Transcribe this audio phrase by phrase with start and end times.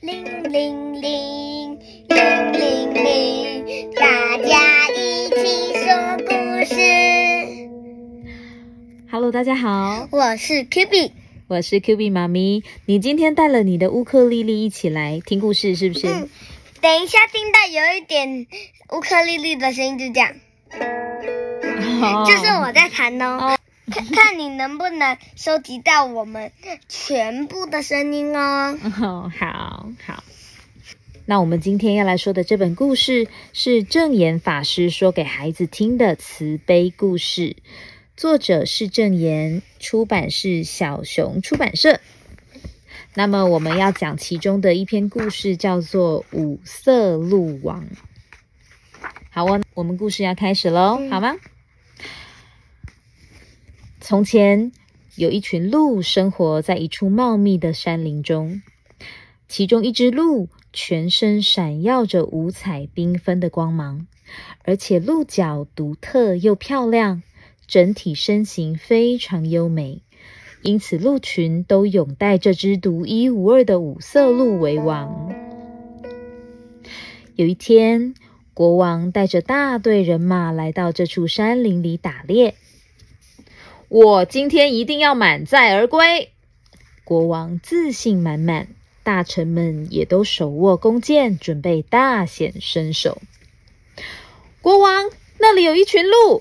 [0.00, 1.78] 铃铃铃，
[2.08, 7.68] 铃铃铃，大家一起说故事。
[9.10, 11.12] Hello，大家好，我是 Q B，
[11.48, 12.64] 我是 Q B 妈咪。
[12.86, 16.06] 你今天带了你的乌克丽丽一起来听故事，是不是？
[16.08, 16.30] 嗯，
[16.80, 18.46] 等一下听到有一点
[18.92, 20.32] 乌克丽丽的声音，就这样，
[22.00, 23.58] 哦就是我在弹哦。
[23.90, 26.52] 看看你能不能收集到我们
[26.88, 28.78] 全部的声音哦。
[29.00, 30.24] 哦，好好。
[31.26, 37.56] 那我们今天要来说的这本故事是正言法师说给孩子听的慈悲故事，
[38.16, 42.00] 作者是正言，出版是小熊出版社。
[43.14, 47.84] 那么我们要讲其中的一篇故事，叫做《五色鹿王》。
[49.30, 51.36] 好哦，我们故事要开始喽，好吗？
[54.00, 54.72] 从前
[55.14, 58.62] 有一群鹿生活在一处茂密的山林中，
[59.46, 64.06] 其中一只鹿全身闪耀着五彩缤纷的光芒，
[64.64, 67.22] 而且鹿角独特又漂亮，
[67.66, 70.00] 整体身形非常优美，
[70.62, 75.30] 因此鹿群都拥戴这只独一无二的五色鹿为王。
[77.36, 78.14] 有一天，
[78.54, 82.54] 国王带着大队人马来到这处山林里打猎。
[83.90, 86.30] 我今天一定要满载而归。
[87.02, 88.68] 国王自信满满，
[89.02, 93.20] 大臣们也都手握弓箭，准备大显身手。
[94.62, 96.40] 国王，那里有一群鹿。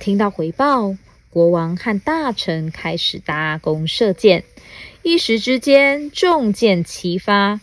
[0.00, 0.96] 听到回报，
[1.30, 4.42] 国王和大臣开始搭弓射箭，
[5.04, 7.60] 一时之间中箭齐发，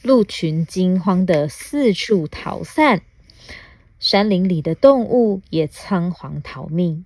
[0.00, 3.02] 鹿群惊慌的四处逃散，
[3.98, 7.04] 山林里的动物也仓皇逃命。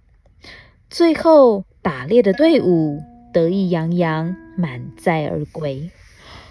[0.95, 5.91] 最后，打猎的队伍得意洋洋，满载而归。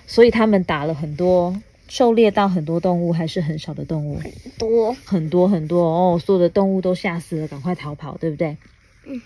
[0.05, 1.55] 所以他们打了很多，
[1.87, 4.19] 狩猎到很多动物，还是很少的动物，
[4.57, 6.19] 多，很多很多哦。
[6.19, 8.57] 所有的动物都吓死了，赶快逃跑，对不对？
[9.05, 9.21] 嗯。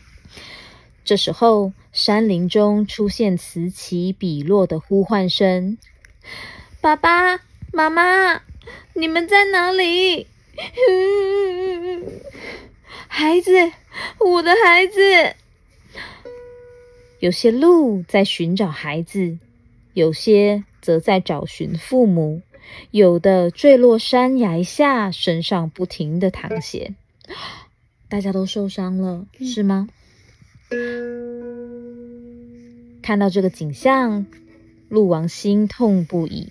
[1.03, 5.79] 这时候，山林中出现此起彼落的呼唤声
[6.79, 7.39] ：“爸爸
[7.73, 8.43] 妈妈，
[8.93, 10.27] 你们在哪里？”
[13.17, 13.49] 孩子，
[14.19, 15.01] 我的孩子。
[17.19, 19.39] 有些鹿在寻找孩子，
[19.95, 22.43] 有些则在找寻父母，
[22.91, 26.93] 有的坠落山崖下，身上不停的淌血。
[28.07, 29.89] 大家都受伤了，是吗？
[33.01, 34.27] 看到这个景象，
[34.89, 36.49] 鹿王心痛不已。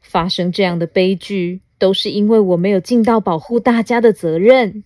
[0.00, 4.84] 发生这样的悲剧，都是因为我没有尽到保护大家的责任。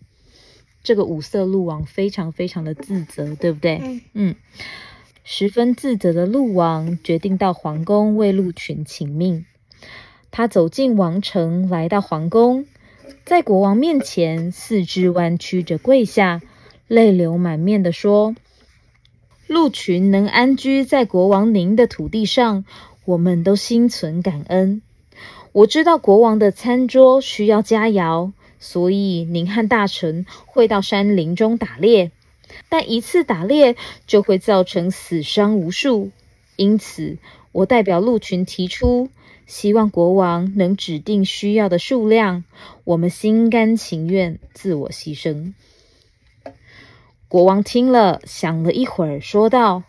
[0.89, 3.79] 这个五色鹿王非常非常的自责，对不对？
[3.85, 4.35] 嗯嗯，
[5.23, 9.45] 十分自责的鹿王决定到皇宫为鹿群请命。
[10.31, 12.65] 他走进王城，来到皇宫，
[13.27, 16.41] 在国王面前四肢弯曲着跪下，
[16.87, 18.35] 泪流满面的说
[19.47, 22.65] ：“鹿群能安居在国王您的土地上，
[23.05, 24.81] 我们都心存感恩。
[25.53, 32.11] 我知道国王的餐桌需要佳肴。”所以，您和大臣会到山林中打猎，
[32.69, 33.77] 但一次打猎
[34.07, 36.11] 就会造成死伤无数。
[36.57, 37.19] 因此，
[37.53, 39.11] 我代表鹿群提出，
[39.47, 42.45] 希望国王能指定需要的数量，
[42.85, 45.55] 我们心甘情愿自我牺牲。
[47.29, 49.85] 国王听了，想了一会儿，说道：“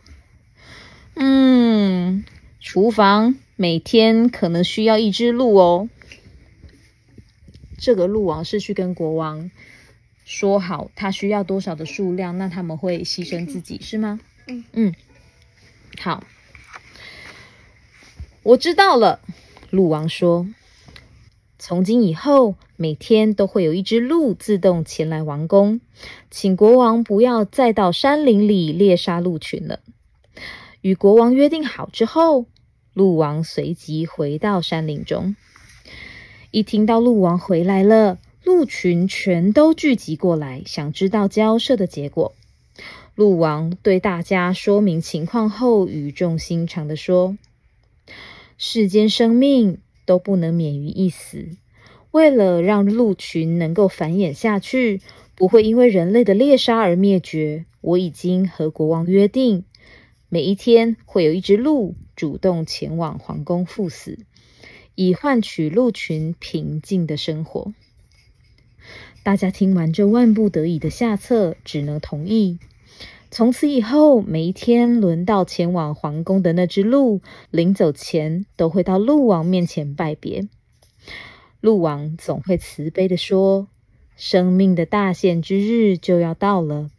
[1.15, 2.23] 嗯，
[2.59, 5.89] 厨房每天可能需要一只鹿哦。”
[7.79, 9.49] 这个鹿王是去跟国王
[10.25, 14.19] 说好，他需要多少的数量，那他们会牺牲自己，是吗？
[14.47, 14.95] 嗯嗯，
[15.99, 16.23] 好，
[18.43, 19.19] 我知道了。
[19.71, 20.47] 鹿王说
[21.59, 25.81] ：“从今以后，每天都会有一只鹿自动前来王宫，
[26.31, 29.79] 请国王不要再到山林里猎杀鹿群了。”
[30.81, 32.45] 与国王约定好之后，
[32.93, 35.35] 鹿王随即回到山林中。
[36.51, 42.33] 一听到鹿王回来了，鹿群全都聚集过来，想知道交涉的结果。
[43.13, 47.37] 鹿王对大家说明情况后，语重心长的说
[48.57, 51.49] ：“世间生命都不能免于一死。
[52.09, 55.01] 为了让鹿群能够繁衍下去，
[55.35, 59.65] 不会因为人类的猎杀而灭绝，我已经和国王约定，
[60.29, 64.17] 每一天会有一只鹿主动前往皇宫赴死。”
[65.01, 67.73] 以换取鹿群平静的生活。
[69.23, 72.59] 大家听完这万不得已的下策，只能同意。
[73.31, 80.49] 从此以后，每一天轮到前往皇宫的那只鹿，临走前都会到鹿王面前拜别。
[81.61, 83.69] 鹿王总会慈悲的说
[84.17, 86.91] ：“生命的大限之日就要到了，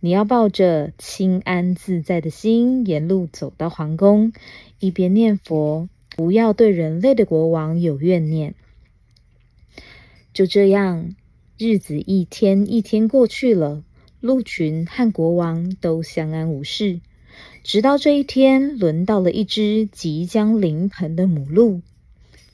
[0.00, 4.32] 你要抱着清安自在的心，沿路走到皇宫，
[4.78, 8.54] 一边念佛，不要对人类的国王有怨念。”
[10.34, 11.14] 就这样，
[11.58, 13.84] 日子一天一天过去了。
[14.20, 17.00] 鹿群和国王都相安无事，
[17.64, 21.82] 直到这一天，轮到了一只即将临盆的母鹿。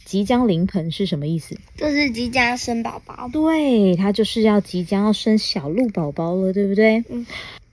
[0.04, 1.58] 即将临盆是什么意思？
[1.76, 3.28] 就是即将生宝宝。
[3.30, 7.04] 对，它就是要即将要生小鹿宝宝了，对不对？
[7.10, 7.26] 嗯。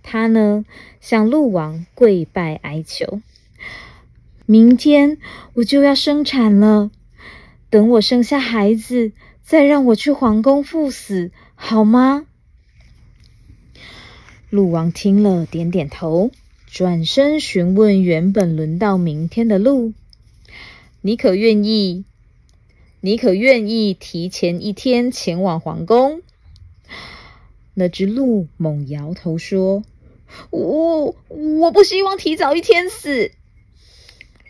[0.03, 0.65] 它呢，
[0.99, 3.21] 向鹿王跪拜哀求：
[4.47, 5.18] 明天
[5.53, 6.92] 我就要生产了，
[7.69, 9.12] 等我生下孩子，
[9.44, 12.27] 再让我去皇宫赴死，好吗？
[14.51, 16.30] 鹿王听了，点点头，
[16.68, 19.94] 转身询问原本轮到明天的鹿
[21.01, 22.06] ：“你可愿意？
[23.01, 26.21] 你可愿意提前一天前往皇宫？”
[27.74, 29.83] 那只鹿猛摇头说
[30.51, 33.31] ：“我我不希望提早一天死。”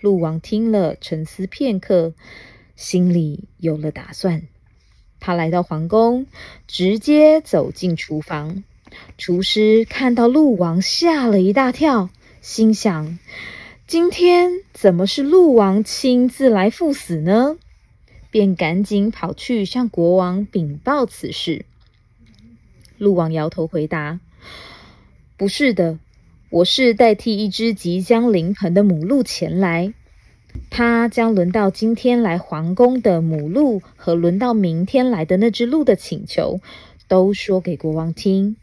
[0.01, 2.13] 鹿王听了，沉思片刻，
[2.75, 4.43] 心里有了打算。
[5.19, 6.27] 他来到皇宫，
[6.67, 8.63] 直接走进厨房。
[9.17, 12.09] 厨师看到鹿王，吓了一大跳，
[12.41, 13.17] 心想：
[13.87, 17.57] 今天怎么是鹿王亲自来赴死呢？
[18.29, 21.65] 便赶紧跑去向国王禀报此事。
[22.97, 24.19] 鹿王摇头回答
[25.37, 25.99] ：“不是的，
[26.51, 29.93] 我是代替一只即将临盆的母鹿前来。
[30.69, 36.61] 它将轮到今天来皇宫的母鹿和轮到明天来的那只鹿的请求，
[37.07, 38.57] 都说给国王听。”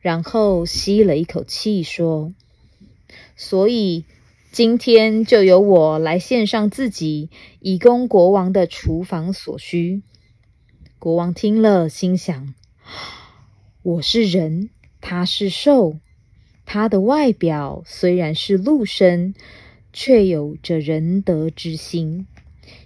[0.00, 2.32] 然后吸了一口气，说
[3.36, 4.04] ：“所以
[4.52, 7.30] 今天就由我来献上自己，
[7.60, 10.02] 以供国王的厨房所需。”
[10.98, 12.54] 国王听了，心想
[13.82, 14.70] ：“我是人，
[15.00, 15.98] 他是兽，
[16.70, 19.34] 他的外表虽然是鹿身，
[19.90, 22.26] 却有着仁德之心。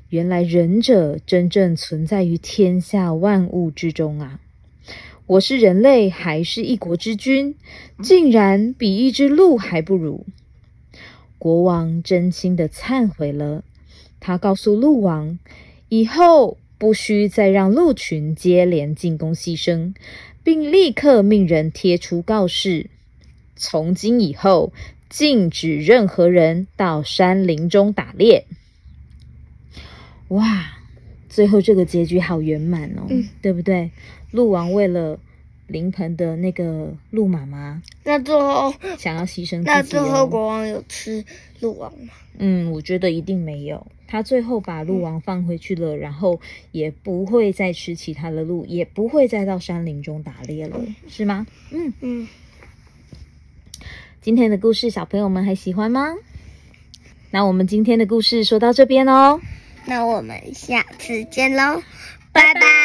[0.08, 4.38] 原来仁者真正存在于天下万物之中啊！”
[5.26, 7.56] 我是人类，还是一国之君，
[8.00, 10.26] 竟然比一只鹿还不如。
[11.36, 13.64] 国王真心的忏悔了，
[14.20, 15.40] 他告诉鹿王，
[15.88, 19.92] 以后不需再让鹿群接连进攻牺牲，
[20.44, 22.88] 并立刻命人贴出告示：
[23.62, 24.72] 从今以后，
[25.08, 28.44] 禁止任何人到山林中打猎。
[30.28, 30.78] 哇！
[31.28, 33.06] 最后这个结局好圆满哦，
[33.40, 33.92] 对不对？
[34.32, 35.20] 鹿王为了
[35.68, 39.62] 临盆的那个鹿妈妈，那最后想要牺牲。
[39.62, 41.24] 那最后国王有吃
[41.60, 42.12] 鹿王吗？
[42.38, 43.86] 嗯，我觉得一定没有。
[44.08, 46.38] 他最后把鹿王放回去了，然后
[46.72, 50.78] 也不会再吃其他的鹿，也不会再到山林中打猎了，
[51.08, 51.46] 是吗？
[51.70, 52.28] 嗯嗯。
[54.22, 56.14] 今天的故事，小朋友们还喜欢吗？
[57.32, 59.40] 那我们今天的故事说到这边哦。
[59.84, 61.82] 那我们下次见喽，
[62.32, 62.81] 拜拜。